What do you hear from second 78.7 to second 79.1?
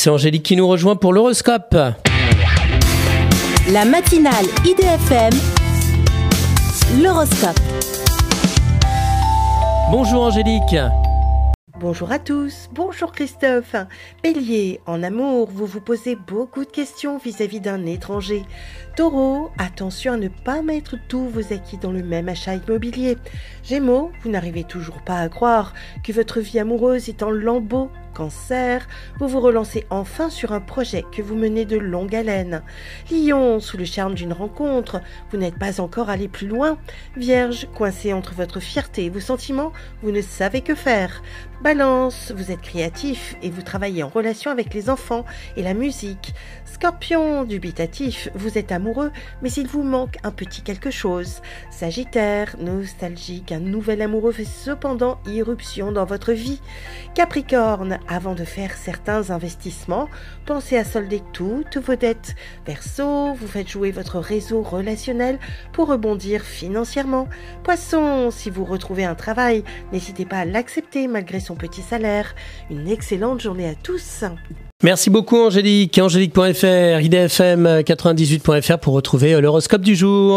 pour